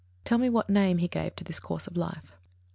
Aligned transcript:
_Tell 0.25 0.39
me 0.39 0.49
what 0.49 0.67
name 0.67 0.97
he 0.97 1.07
gave 1.07 1.35
to 1.35 1.43
this 1.43 1.59
course 1.59 1.85
of 1.85 1.95
life? 1.95 2.31